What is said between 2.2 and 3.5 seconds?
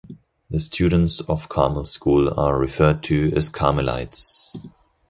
are referred to as